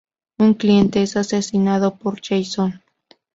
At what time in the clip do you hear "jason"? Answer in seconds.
2.25-2.81